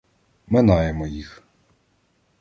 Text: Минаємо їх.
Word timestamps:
Минаємо 0.47 1.07
їх. 1.07 1.43